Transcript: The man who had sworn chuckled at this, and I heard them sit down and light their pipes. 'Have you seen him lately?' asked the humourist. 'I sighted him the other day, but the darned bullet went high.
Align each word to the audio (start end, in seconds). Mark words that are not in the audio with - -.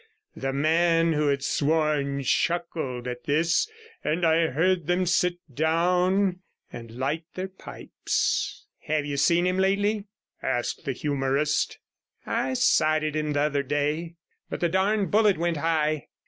The 0.35 0.51
man 0.51 1.13
who 1.13 1.27
had 1.27 1.43
sworn 1.43 2.23
chuckled 2.23 3.07
at 3.07 3.25
this, 3.25 3.69
and 4.03 4.25
I 4.25 4.47
heard 4.47 4.87
them 4.87 5.05
sit 5.05 5.35
down 5.53 6.39
and 6.73 6.89
light 6.97 7.25
their 7.35 7.47
pipes. 7.49 8.65
'Have 8.79 9.05
you 9.05 9.15
seen 9.15 9.45
him 9.45 9.59
lately?' 9.59 10.05
asked 10.41 10.85
the 10.85 10.93
humourist. 10.93 11.77
'I 12.25 12.55
sighted 12.55 13.15
him 13.15 13.33
the 13.33 13.41
other 13.41 13.61
day, 13.61 14.15
but 14.49 14.59
the 14.59 14.69
darned 14.69 15.11
bullet 15.11 15.37
went 15.37 15.57
high. 15.57 16.07